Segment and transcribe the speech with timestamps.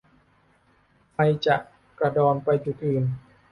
[1.13, 1.57] ไฟจะ
[1.99, 3.03] กระดอนไปจุดอื่น